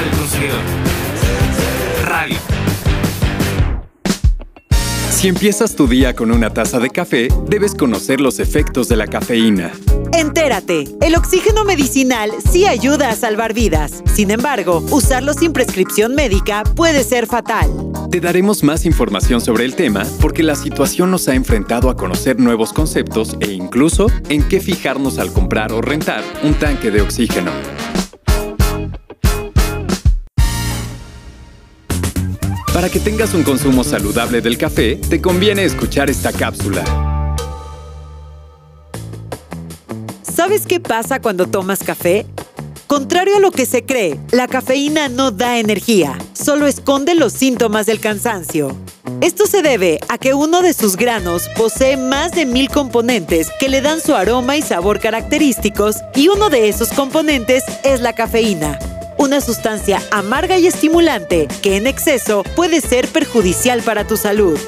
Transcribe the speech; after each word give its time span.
del 0.00 0.10
consumidor. 0.18 0.60
Radio. 2.04 2.36
Si 5.10 5.28
empiezas 5.28 5.76
tu 5.76 5.86
día 5.86 6.14
con 6.14 6.30
una 6.30 6.50
taza 6.50 6.78
de 6.78 6.88
café, 6.88 7.28
debes 7.46 7.74
conocer 7.74 8.20
los 8.20 8.38
efectos 8.38 8.88
de 8.88 8.96
la 8.96 9.06
cafeína. 9.06 9.70
Entérate, 10.14 10.84
el 11.02 11.14
oxígeno 11.14 11.64
medicinal 11.64 12.30
sí 12.50 12.66
ayuda 12.66 13.10
a 13.10 13.16
salvar 13.16 13.52
vidas. 13.52 14.02
Sin 14.14 14.30
embargo, 14.30 14.82
usarlo 14.90 15.34
sin 15.34 15.52
prescripción 15.52 16.14
médica 16.14 16.64
puede 16.64 17.04
ser 17.04 17.26
fatal. 17.26 17.70
Te 18.10 18.20
daremos 18.20 18.64
más 18.64 18.86
información 18.86 19.40
sobre 19.40 19.66
el 19.66 19.76
tema 19.76 20.06
porque 20.20 20.42
la 20.42 20.54
situación 20.54 21.10
nos 21.10 21.28
ha 21.28 21.34
enfrentado 21.34 21.90
a 21.90 21.96
conocer 21.96 22.40
nuevos 22.40 22.72
conceptos 22.72 23.36
e 23.40 23.52
incluso 23.52 24.06
en 24.30 24.42
qué 24.48 24.60
fijarnos 24.60 25.18
al 25.18 25.32
comprar 25.32 25.72
o 25.72 25.82
rentar 25.82 26.24
un 26.42 26.54
tanque 26.54 26.90
de 26.90 27.02
oxígeno. 27.02 27.50
Para 32.80 32.90
que 32.90 32.98
tengas 32.98 33.34
un 33.34 33.42
consumo 33.42 33.84
saludable 33.84 34.40
del 34.40 34.56
café, 34.56 34.96
te 34.96 35.20
conviene 35.20 35.64
escuchar 35.64 36.08
esta 36.08 36.32
cápsula. 36.32 36.82
¿Sabes 40.22 40.64
qué 40.64 40.80
pasa 40.80 41.20
cuando 41.20 41.44
tomas 41.44 41.80
café? 41.80 42.24
Contrario 42.86 43.36
a 43.36 43.40
lo 43.40 43.50
que 43.50 43.66
se 43.66 43.84
cree, 43.84 44.18
la 44.30 44.48
cafeína 44.48 45.10
no 45.10 45.30
da 45.30 45.58
energía, 45.58 46.16
solo 46.32 46.66
esconde 46.66 47.14
los 47.14 47.34
síntomas 47.34 47.84
del 47.84 48.00
cansancio. 48.00 48.74
Esto 49.20 49.44
se 49.44 49.60
debe 49.60 50.00
a 50.08 50.16
que 50.16 50.32
uno 50.32 50.62
de 50.62 50.72
sus 50.72 50.96
granos 50.96 51.50
posee 51.58 51.98
más 51.98 52.32
de 52.32 52.46
mil 52.46 52.70
componentes 52.70 53.48
que 53.60 53.68
le 53.68 53.82
dan 53.82 54.00
su 54.00 54.14
aroma 54.14 54.56
y 54.56 54.62
sabor 54.62 55.00
característicos 55.00 55.96
y 56.14 56.28
uno 56.28 56.48
de 56.48 56.70
esos 56.70 56.88
componentes 56.94 57.62
es 57.84 58.00
la 58.00 58.14
cafeína 58.14 58.78
una 59.20 59.42
sustancia 59.42 60.02
amarga 60.10 60.56
y 60.56 60.66
estimulante 60.66 61.46
que 61.60 61.76
en 61.76 61.86
exceso 61.86 62.42
puede 62.56 62.80
ser 62.80 63.06
perjudicial 63.06 63.82
para 63.82 64.06
tu 64.06 64.16
salud. 64.16 64.58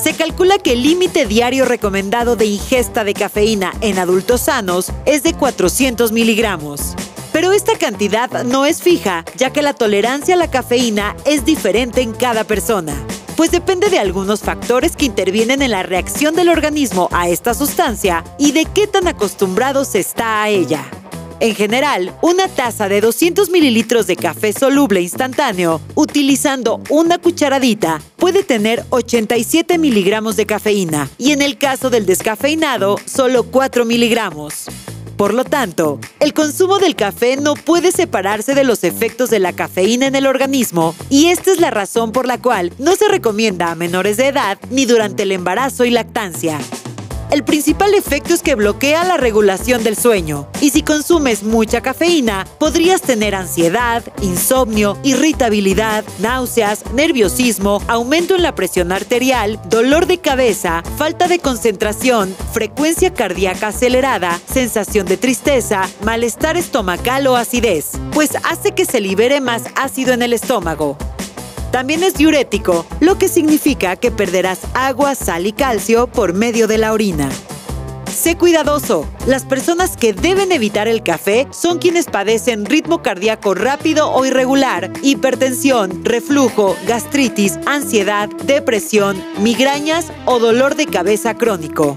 Se 0.00 0.14
calcula 0.14 0.58
que 0.58 0.74
el 0.74 0.84
límite 0.84 1.26
diario 1.26 1.64
recomendado 1.64 2.36
de 2.36 2.46
ingesta 2.46 3.02
de 3.02 3.12
cafeína 3.12 3.72
en 3.80 3.98
adultos 3.98 4.42
sanos 4.42 4.92
es 5.04 5.24
de 5.24 5.34
400 5.34 6.12
miligramos. 6.12 6.94
Pero 7.32 7.52
esta 7.52 7.76
cantidad 7.76 8.44
no 8.44 8.66
es 8.66 8.82
fija, 8.82 9.24
ya 9.36 9.50
que 9.50 9.62
la 9.62 9.74
tolerancia 9.74 10.36
a 10.36 10.38
la 10.38 10.48
cafeína 10.48 11.16
es 11.24 11.44
diferente 11.44 12.00
en 12.00 12.12
cada 12.12 12.44
persona, 12.44 12.94
pues 13.36 13.50
depende 13.50 13.90
de 13.90 13.98
algunos 13.98 14.40
factores 14.42 14.94
que 14.94 15.06
intervienen 15.06 15.60
en 15.60 15.72
la 15.72 15.82
reacción 15.82 16.36
del 16.36 16.50
organismo 16.50 17.08
a 17.10 17.28
esta 17.28 17.52
sustancia 17.52 18.22
y 18.38 18.52
de 18.52 18.64
qué 18.64 18.86
tan 18.86 19.08
acostumbrado 19.08 19.84
se 19.84 19.98
está 19.98 20.44
a 20.44 20.50
ella. 20.50 20.88
En 21.40 21.54
general, 21.54 22.16
una 22.20 22.48
taza 22.48 22.88
de 22.88 23.00
200 23.00 23.50
mililitros 23.50 24.08
de 24.08 24.16
café 24.16 24.52
soluble 24.52 25.00
instantáneo, 25.00 25.80
utilizando 25.94 26.80
una 26.90 27.18
cucharadita, 27.18 28.02
puede 28.16 28.42
tener 28.42 28.84
87 28.90 29.78
miligramos 29.78 30.34
de 30.34 30.46
cafeína 30.46 31.08
y 31.16 31.30
en 31.30 31.40
el 31.40 31.56
caso 31.56 31.90
del 31.90 32.06
descafeinado, 32.06 32.96
solo 33.04 33.44
4 33.44 33.84
miligramos. 33.84 34.66
Por 35.16 35.32
lo 35.32 35.44
tanto, 35.44 36.00
el 36.18 36.32
consumo 36.32 36.78
del 36.78 36.96
café 36.96 37.36
no 37.36 37.54
puede 37.54 37.92
separarse 37.92 38.54
de 38.54 38.64
los 38.64 38.82
efectos 38.82 39.30
de 39.30 39.38
la 39.38 39.52
cafeína 39.52 40.06
en 40.06 40.16
el 40.16 40.26
organismo 40.26 40.94
y 41.08 41.26
esta 41.26 41.52
es 41.52 41.60
la 41.60 41.70
razón 41.70 42.10
por 42.10 42.26
la 42.26 42.40
cual 42.40 42.72
no 42.78 42.96
se 42.96 43.08
recomienda 43.08 43.70
a 43.70 43.74
menores 43.76 44.16
de 44.16 44.28
edad 44.28 44.58
ni 44.70 44.86
durante 44.86 45.24
el 45.24 45.32
embarazo 45.32 45.84
y 45.84 45.90
lactancia. 45.90 46.58
El 47.30 47.44
principal 47.44 47.92
efecto 47.92 48.32
es 48.32 48.42
que 48.42 48.54
bloquea 48.54 49.04
la 49.04 49.18
regulación 49.18 49.84
del 49.84 49.96
sueño. 49.96 50.48
Y 50.62 50.70
si 50.70 50.82
consumes 50.82 51.42
mucha 51.42 51.82
cafeína, 51.82 52.46
podrías 52.58 53.02
tener 53.02 53.34
ansiedad, 53.34 54.02
insomnio, 54.22 54.96
irritabilidad, 55.02 56.04
náuseas, 56.20 56.90
nerviosismo, 56.94 57.82
aumento 57.86 58.34
en 58.34 58.42
la 58.42 58.54
presión 58.54 58.92
arterial, 58.92 59.60
dolor 59.68 60.06
de 60.06 60.18
cabeza, 60.18 60.82
falta 60.96 61.28
de 61.28 61.38
concentración, 61.38 62.34
frecuencia 62.52 63.12
cardíaca 63.12 63.68
acelerada, 63.68 64.40
sensación 64.50 65.06
de 65.06 65.18
tristeza, 65.18 65.86
malestar 66.02 66.56
estomacal 66.56 67.26
o 67.26 67.36
acidez, 67.36 67.90
pues 68.12 68.30
hace 68.44 68.72
que 68.72 68.86
se 68.86 69.02
libere 69.02 69.42
más 69.42 69.64
ácido 69.76 70.14
en 70.14 70.22
el 70.22 70.32
estómago. 70.32 70.96
También 71.78 72.02
es 72.02 72.14
diurético, 72.14 72.84
lo 72.98 73.18
que 73.18 73.28
significa 73.28 73.94
que 73.94 74.10
perderás 74.10 74.58
agua, 74.74 75.14
sal 75.14 75.46
y 75.46 75.52
calcio 75.52 76.08
por 76.08 76.34
medio 76.34 76.66
de 76.66 76.76
la 76.76 76.92
orina. 76.92 77.28
Sé 78.12 78.36
cuidadoso. 78.36 79.06
Las 79.26 79.44
personas 79.44 79.96
que 79.96 80.12
deben 80.12 80.50
evitar 80.50 80.88
el 80.88 81.04
café 81.04 81.46
son 81.52 81.78
quienes 81.78 82.06
padecen 82.06 82.66
ritmo 82.66 83.00
cardíaco 83.00 83.54
rápido 83.54 84.10
o 84.10 84.26
irregular, 84.26 84.92
hipertensión, 85.02 86.04
reflujo, 86.04 86.74
gastritis, 86.88 87.60
ansiedad, 87.64 88.28
depresión, 88.42 89.16
migrañas 89.38 90.06
o 90.24 90.40
dolor 90.40 90.74
de 90.74 90.86
cabeza 90.86 91.34
crónico. 91.34 91.96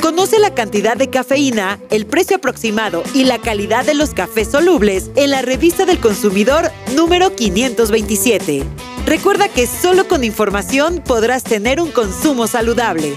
Conoce 0.00 0.38
la 0.38 0.54
cantidad 0.54 0.96
de 0.96 1.10
cafeína, 1.10 1.80
el 1.90 2.06
precio 2.06 2.36
aproximado 2.36 3.02
y 3.14 3.24
la 3.24 3.38
calidad 3.38 3.84
de 3.84 3.94
los 3.94 4.14
cafés 4.14 4.48
solubles 4.48 5.10
en 5.16 5.30
la 5.30 5.42
revista 5.42 5.86
del 5.86 5.98
consumidor 5.98 6.70
número 6.94 7.34
527. 7.34 8.64
Recuerda 9.06 9.48
que 9.48 9.66
solo 9.66 10.06
con 10.06 10.22
información 10.22 11.02
podrás 11.04 11.42
tener 11.42 11.80
un 11.80 11.90
consumo 11.90 12.46
saludable. 12.46 13.14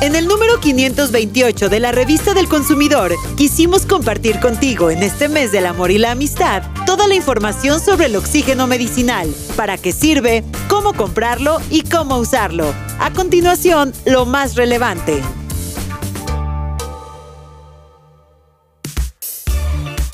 En 0.00 0.14
el 0.14 0.28
número 0.28 0.60
528 0.60 1.68
de 1.68 1.80
la 1.80 1.90
revista 1.90 2.32
del 2.32 2.48
consumidor, 2.48 3.12
quisimos 3.36 3.84
compartir 3.84 4.38
contigo 4.38 4.92
en 4.92 5.02
este 5.02 5.28
mes 5.28 5.50
del 5.50 5.66
amor 5.66 5.90
y 5.90 5.98
la 5.98 6.12
amistad 6.12 6.62
toda 6.86 7.08
la 7.08 7.16
información 7.16 7.80
sobre 7.80 8.06
el 8.06 8.14
oxígeno 8.14 8.68
medicinal, 8.68 9.34
para 9.56 9.76
qué 9.76 9.90
sirve, 9.90 10.44
cómo 10.68 10.92
comprarlo 10.92 11.58
y 11.68 11.82
cómo 11.82 12.18
usarlo. 12.18 12.72
A 13.00 13.12
continuación, 13.12 13.92
lo 14.06 14.24
más 14.24 14.54
relevante. 14.54 15.20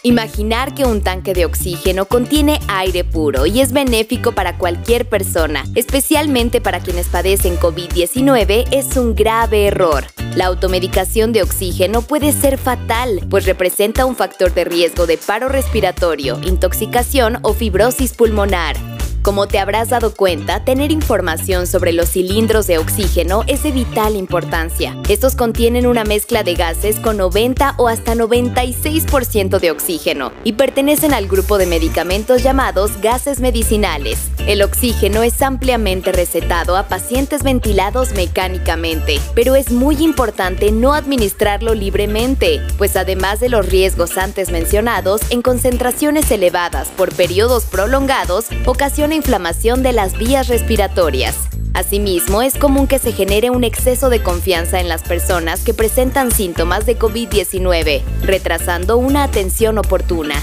Imaginar 0.07 0.75
que 0.75 0.85
un 0.85 1.01
tanque 1.01 1.33
de 1.33 1.47
oxígeno 1.47 2.05
contiene 2.05 2.61
aire 2.69 3.05
puro 3.05 3.47
y 3.47 3.63
es 3.63 3.73
benéfico 3.73 4.33
para 4.33 4.59
cualquier 4.59 5.09
persona, 5.09 5.65
especialmente 5.75 6.61
para 6.61 6.81
quienes 6.81 7.07
padecen 7.07 7.59
COVID-19, 7.59 8.69
es 8.71 8.99
un 8.99 9.15
grave 9.15 9.65
error. 9.65 10.05
La 10.37 10.45
automedicación 10.45 11.33
de 11.33 11.41
oxígeno 11.41 12.03
puede 12.03 12.33
ser 12.33 12.59
fatal, 12.59 13.27
pues 13.31 13.47
representa 13.47 14.05
un 14.05 14.15
factor 14.15 14.53
de 14.53 14.67
riesgo 14.67 15.07
de 15.07 15.17
paro 15.17 15.49
respiratorio, 15.49 16.39
intoxicación 16.45 17.39
o 17.41 17.55
fibrosis 17.55 18.13
pulmonar. 18.13 18.94
Como 19.25 19.49
te 19.49 19.59
habrás 19.59 19.89
dado 19.89 20.15
cuenta, 20.15 20.67
tener 20.67 20.93
información 20.93 21.67
sobre 21.67 21.95
los 21.95 22.11
cilindros 22.11 22.67
de 22.67 22.77
oxígeno 22.77 23.43
es 23.47 23.63
de 23.63 23.73
vital 23.73 24.17
importancia. 24.17 24.99
Estos 25.09 25.35
contienen 25.35 25.87
una 25.87 26.05
mezcla 26.05 26.43
de 26.43 26.55
gases 26.55 27.01
con 27.01 27.17
90 27.17 27.77
o 27.79 27.89
hasta 27.89 28.15
96% 28.15 29.61
de 29.61 29.71
oxígeno 29.71 30.31
y 30.45 30.53
pertenecen 30.53 31.15
al 31.15 31.27
grupo 31.27 31.57
de 31.57 31.65
medicamentos 31.65 32.43
llamados 32.43 33.01
gases 33.01 33.41
medicinales. 33.41 34.34
El 34.47 34.61
oxígeno 34.61 35.23
es 35.23 35.41
ampliamente 35.41 36.13
recetado 36.13 36.77
a 36.77 36.83
pacientes 36.83 37.43
ventilados 37.43 38.13
mecánicamente, 38.13 39.19
pero 39.35 39.57
es 39.57 39.73
muy 39.73 39.97
importante 40.05 40.71
no 40.71 40.93
administrarlo 40.93 41.73
libremente, 41.73 42.61
pues 42.77 42.95
además 42.97 43.41
de 43.41 43.49
los 43.49 43.67
riesgos 43.67 44.19
antes 44.19 44.51
mencionados, 44.51 45.23
en 45.31 45.41
concentraciones 45.41 46.31
elevadas 46.31 46.89
por 46.89 47.15
periodos 47.15 47.65
prolongados, 47.65 48.49
ocasiona 48.67 49.15
inflamación 49.15 49.83
de 49.83 49.95
las 49.95 50.19
vías 50.19 50.49
respiratorias. 50.49 51.35
Asimismo, 51.73 52.43
es 52.43 52.55
común 52.57 52.87
que 52.87 52.99
se 52.99 53.13
genere 53.13 53.49
un 53.49 53.65
exceso 53.65 54.11
de 54.11 54.23
confianza 54.23 54.79
en 54.79 54.89
las 54.91 55.03
personas 55.03 55.65
que 55.65 55.73
presentan 55.73 56.31
síntomas 56.31 56.85
de 56.85 56.99
COVID-19, 56.99 58.03
retrasando 58.23 58.99
una 58.99 59.25
atención 59.25 59.79
oportuna. 59.79 60.37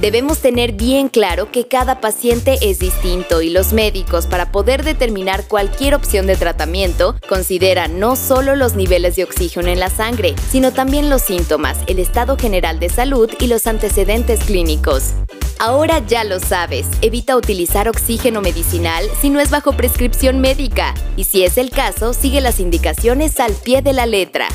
Debemos 0.00 0.38
tener 0.38 0.74
bien 0.74 1.08
claro 1.08 1.50
que 1.50 1.66
cada 1.66 2.00
paciente 2.00 2.56
es 2.62 2.78
distinto 2.78 3.42
y 3.42 3.50
los 3.50 3.72
médicos 3.72 4.26
para 4.26 4.52
poder 4.52 4.84
determinar 4.84 5.48
cualquier 5.48 5.96
opción 5.96 6.28
de 6.28 6.36
tratamiento 6.36 7.16
consideran 7.28 7.98
no 7.98 8.14
solo 8.14 8.54
los 8.54 8.76
niveles 8.76 9.16
de 9.16 9.24
oxígeno 9.24 9.66
en 9.66 9.80
la 9.80 9.90
sangre, 9.90 10.36
sino 10.50 10.72
también 10.72 11.10
los 11.10 11.22
síntomas, 11.22 11.78
el 11.88 11.98
estado 11.98 12.36
general 12.36 12.78
de 12.78 12.90
salud 12.90 13.28
y 13.40 13.48
los 13.48 13.66
antecedentes 13.66 14.44
clínicos. 14.44 15.14
Ahora 15.58 16.00
ya 16.06 16.22
lo 16.22 16.38
sabes, 16.38 16.86
evita 17.02 17.36
utilizar 17.36 17.88
oxígeno 17.88 18.40
medicinal 18.40 19.04
si 19.20 19.30
no 19.30 19.40
es 19.40 19.50
bajo 19.50 19.72
prescripción 19.72 20.38
médica 20.38 20.94
y 21.16 21.24
si 21.24 21.42
es 21.42 21.58
el 21.58 21.70
caso, 21.70 22.14
sigue 22.14 22.40
las 22.40 22.60
indicaciones 22.60 23.40
al 23.40 23.52
pie 23.52 23.82
de 23.82 23.94
la 23.94 24.06
letra. 24.06 24.46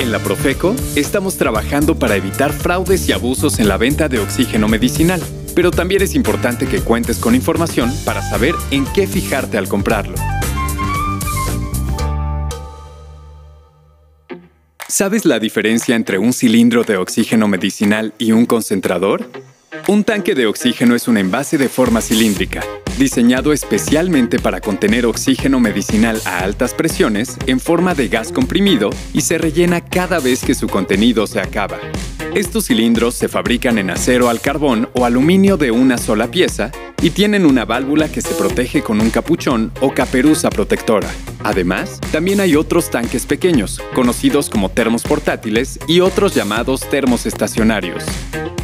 En 0.00 0.10
la 0.10 0.18
Profeco 0.18 0.74
estamos 0.96 1.36
trabajando 1.36 1.94
para 1.94 2.16
evitar 2.16 2.54
fraudes 2.54 3.06
y 3.06 3.12
abusos 3.12 3.58
en 3.58 3.68
la 3.68 3.76
venta 3.76 4.08
de 4.08 4.18
oxígeno 4.18 4.66
medicinal, 4.66 5.20
pero 5.54 5.70
también 5.70 6.00
es 6.00 6.14
importante 6.14 6.66
que 6.66 6.80
cuentes 6.80 7.18
con 7.18 7.34
información 7.34 7.92
para 8.06 8.22
saber 8.22 8.54
en 8.70 8.86
qué 8.94 9.06
fijarte 9.06 9.58
al 9.58 9.68
comprarlo. 9.68 10.14
¿Sabes 14.88 15.26
la 15.26 15.38
diferencia 15.38 15.94
entre 15.94 16.16
un 16.16 16.32
cilindro 16.32 16.82
de 16.82 16.96
oxígeno 16.96 17.46
medicinal 17.46 18.14
y 18.16 18.32
un 18.32 18.46
concentrador? 18.46 19.28
Un 19.90 20.04
tanque 20.04 20.36
de 20.36 20.46
oxígeno 20.46 20.94
es 20.94 21.08
un 21.08 21.18
envase 21.18 21.58
de 21.58 21.68
forma 21.68 22.00
cilíndrica, 22.00 22.62
diseñado 22.96 23.52
especialmente 23.52 24.38
para 24.38 24.60
contener 24.60 25.04
oxígeno 25.04 25.58
medicinal 25.58 26.22
a 26.26 26.44
altas 26.44 26.74
presiones 26.74 27.36
en 27.48 27.58
forma 27.58 27.96
de 27.96 28.06
gas 28.06 28.30
comprimido 28.30 28.90
y 29.12 29.22
se 29.22 29.36
rellena 29.36 29.80
cada 29.80 30.20
vez 30.20 30.44
que 30.44 30.54
su 30.54 30.68
contenido 30.68 31.26
se 31.26 31.40
acaba. 31.40 31.78
Estos 32.36 32.66
cilindros 32.66 33.16
se 33.16 33.26
fabrican 33.26 33.78
en 33.78 33.90
acero 33.90 34.28
al 34.28 34.40
carbón 34.40 34.88
o 34.94 35.04
aluminio 35.04 35.56
de 35.56 35.72
una 35.72 35.98
sola 35.98 36.30
pieza 36.30 36.70
y 37.02 37.10
tienen 37.10 37.46
una 37.46 37.64
válvula 37.64 38.10
que 38.10 38.20
se 38.20 38.34
protege 38.34 38.82
con 38.82 39.00
un 39.00 39.10
capuchón 39.10 39.72
o 39.80 39.94
caperuza 39.94 40.50
protectora. 40.50 41.10
Además, 41.42 42.00
también 42.12 42.40
hay 42.40 42.56
otros 42.56 42.90
tanques 42.90 43.26
pequeños, 43.26 43.80
conocidos 43.94 44.50
como 44.50 44.70
termos 44.70 45.02
portátiles 45.02 45.78
y 45.86 46.00
otros 46.00 46.34
llamados 46.34 46.88
termos 46.88 47.26
estacionarios. 47.26 48.04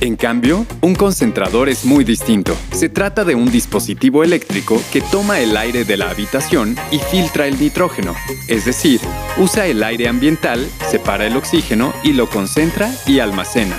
En 0.00 0.16
cambio, 0.16 0.66
un 0.82 0.94
concentrador 0.94 1.70
es 1.70 1.86
muy 1.86 2.04
distinto. 2.04 2.54
Se 2.72 2.90
trata 2.90 3.24
de 3.24 3.34
un 3.34 3.50
dispositivo 3.50 4.22
eléctrico 4.22 4.80
que 4.92 5.00
toma 5.00 5.40
el 5.40 5.56
aire 5.56 5.84
de 5.84 5.96
la 5.96 6.10
habitación 6.10 6.76
y 6.90 6.98
filtra 6.98 7.46
el 7.46 7.58
nitrógeno, 7.58 8.14
es 8.46 8.66
decir, 8.66 9.00
usa 9.38 9.66
el 9.66 9.82
aire 9.82 10.08
ambiental, 10.08 10.66
separa 10.90 11.26
el 11.26 11.36
oxígeno 11.36 11.94
y 12.02 12.12
lo 12.12 12.28
concentra 12.28 12.92
y 13.06 13.20
almacena. 13.20 13.76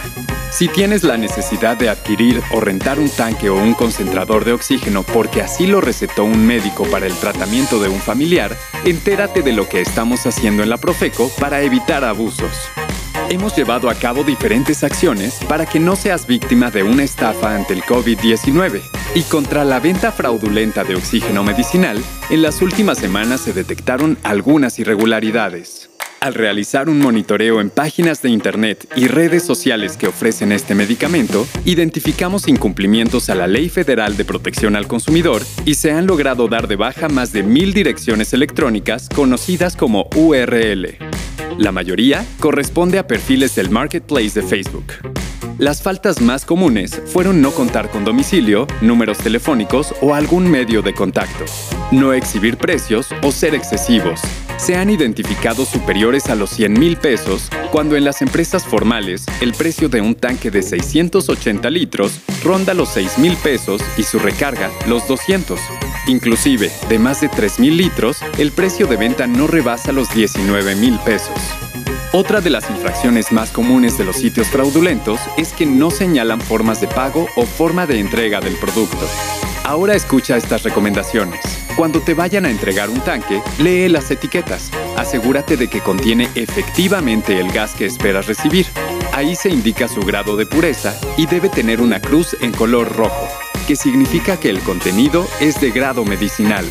Si 0.52 0.68
tienes 0.68 1.04
la 1.04 1.18
necesidad 1.18 1.78
de 1.78 1.90
adquirir 1.90 2.42
o 2.52 2.60
rentar 2.60 3.00
un 3.00 3.10
tanque 3.10 3.50
o 3.50 3.56
un 3.56 3.74
concentrador 3.74 4.44
de 4.44 4.54
oxígeno 4.54 5.04
porque 5.04 5.42
así 5.42 5.68
lo 5.68 5.82
recetó 5.82 6.24
un 6.24 6.48
médico 6.48 6.86
para 6.86 7.06
el 7.06 7.14
tratamiento 7.14 7.80
de 7.80 7.90
un 7.90 8.00
familiar, 8.00 8.56
entérate 8.86 9.44
de 9.44 9.54
lo 9.54 9.70
que 9.70 9.82
estamos 9.82 10.26
haciendo 10.26 10.64
en 10.64 10.70
la 10.70 10.78
Profeco 10.78 11.30
para 11.40 11.62
evitar 11.62 12.04
abusos. 12.04 12.52
Hemos 13.30 13.56
llevado 13.58 13.90
a 13.90 13.96
cabo 13.96 14.24
diferentes 14.24 14.84
acciones 14.84 15.40
para 15.50 15.66
que 15.66 15.80
no 15.80 15.96
seas 15.96 16.26
víctima 16.26 16.72
de 16.72 16.82
una 16.82 17.04
estafa 17.04 17.54
ante 17.54 17.74
el 17.74 17.84
COVID-19 17.84 18.82
y 19.16 19.24
contra 19.24 19.66
la 19.66 19.80
venta 19.80 20.12
fraudulenta 20.12 20.86
de 20.86 20.96
oxígeno 20.96 21.44
medicinal, 21.44 22.02
en 22.30 22.42
las 22.42 22.62
últimas 22.62 22.98
semanas 22.98 23.42
se 23.42 23.52
detectaron 23.52 24.18
algunas 24.24 24.80
irregularidades. 24.80 25.90
Al 26.20 26.34
realizar 26.34 26.90
un 26.90 27.00
monitoreo 27.00 27.62
en 27.62 27.70
páginas 27.70 28.24
de 28.24 28.30
Internet 28.30 28.92
y 28.96 29.08
redes 29.08 29.44
sociales 29.44 29.98
que 29.98 30.08
ofrecen 30.08 30.52
este 30.52 30.74
medicamento, 30.74 31.48
identificamos 31.64 32.48
incumplimientos 32.48 33.30
a 33.30 33.36
la 33.36 33.46
Ley 33.46 33.70
Federal 33.70 34.18
de 34.18 34.26
Protección 34.26 34.76
al 34.76 34.88
Consumidor 34.88 35.44
y 35.64 35.76
se 35.76 35.92
han 35.92 36.08
logrado 36.08 36.48
dar 36.48 36.68
de 36.68 36.76
baja 36.76 37.08
más 37.08 37.34
de 37.34 37.44
mil 37.44 37.72
direcciones 37.72 38.34
electrónicas 38.34 39.10
conocidas 39.14 39.76
como 39.76 40.10
URL. 40.16 40.98
La 41.60 41.72
mayoría 41.72 42.26
corresponde 42.40 42.98
a 42.98 43.06
perfiles 43.06 43.56
del 43.56 43.70
Marketplace 43.70 44.42
de 44.42 44.48
Facebook. 44.48 44.86
Las 45.60 45.84
faltas 45.84 46.20
más 46.20 46.46
comunes 46.46 47.00
fueron 47.06 47.42
no 47.42 47.52
contar 47.52 47.92
con 47.92 48.04
domicilio, 48.04 48.66
números 48.82 49.20
telefónicos 49.20 49.94
o 50.02 50.16
algún 50.16 50.50
medio 50.50 50.82
de 50.82 50.94
contacto, 50.94 51.46
no 51.92 52.14
exhibir 52.14 52.58
precios 52.58 53.08
o 53.22 53.32
ser 53.32 53.54
excesivos. 53.54 54.20
Se 54.58 54.76
han 54.76 54.90
identificado 54.90 55.66
superiores 55.66 56.28
a 56.30 56.36
los 56.36 56.50
100 56.50 56.80
mil 56.80 56.98
pesos 56.98 57.50
cuando 57.72 57.96
en 57.96 58.04
las 58.04 58.22
empresas 58.22 58.66
formales 58.66 59.26
el 59.40 59.54
precio 59.54 59.88
de 59.88 60.02
un 60.02 60.16
tanque 60.16 60.50
de 60.50 60.64
680 60.64 61.70
litros 61.70 62.20
ronda 62.44 62.74
los 62.74 62.90
6 62.90 63.20
mil 63.20 63.38
pesos 63.38 63.82
y 63.98 64.04
su 64.04 64.18
recarga 64.20 64.72
los 64.88 65.08
200. 65.08 65.60
Inclusive, 66.08 66.72
de 66.90 67.00
más 67.00 67.22
de 67.22 67.30
3 67.30 67.60
mil 67.60 67.78
litros, 67.78 68.18
el 68.40 68.52
precio 68.52 68.88
de 68.88 68.98
venta 68.98 69.28
no 69.28 69.46
rebasa 69.46 69.92
los 69.92 70.14
19 70.14 70.76
mil 70.76 70.98
pesos. 71.00 71.38
Otra 72.14 72.42
de 72.42 72.50
las 72.50 72.70
infracciones 72.70 73.32
más 73.32 73.52
comunes 73.52 73.98
de 73.98 74.06
los 74.06 74.16
sitios 74.16 74.48
fraudulentos 74.48 75.20
es 75.38 75.54
que 75.54 75.66
no 75.66 75.92
señalan 75.92 76.42
formas 76.42 76.82
de 76.82 76.88
pago 76.88 77.28
o 77.36 77.46
forma 77.46 77.86
de 77.86 78.00
entrega 78.00 78.40
del 78.40 78.56
producto. 78.56 79.08
Ahora 79.66 79.94
escucha 79.94 80.38
estas 80.38 80.64
recomendaciones. 80.64 81.67
Cuando 81.78 82.02
te 82.02 82.16
vayan 82.16 82.48
a 82.48 82.50
entregar 82.50 82.90
un 82.90 83.02
tanque, 83.02 83.40
lee 83.60 83.88
las 83.88 84.10
etiquetas. 84.10 84.72
Asegúrate 84.96 85.58
de 85.58 85.68
que 85.68 85.80
contiene 85.80 86.28
efectivamente 86.34 87.40
el 87.40 87.52
gas 87.52 87.76
que 87.76 87.86
esperas 87.86 88.26
recibir. 88.26 88.66
Ahí 89.14 89.36
se 89.36 89.50
indica 89.50 89.88
su 89.88 90.02
grado 90.02 90.36
de 90.36 90.48
pureza 90.48 91.00
y 91.18 91.28
debe 91.28 91.50
tener 91.50 91.80
una 91.80 92.02
cruz 92.02 92.36
en 92.42 92.52
color 92.52 92.96
rojo, 92.96 93.28
que 93.68 93.76
significa 93.76 94.38
que 94.38 94.50
el 94.50 94.60
contenido 94.62 95.28
es 95.40 95.62
de 95.62 95.70
grado 95.70 96.04
medicinal. 96.04 96.66